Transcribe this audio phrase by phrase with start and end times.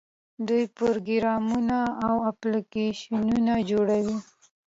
[0.47, 4.17] دوی پروګرامونه او اپلیکیشنونه جوړوي.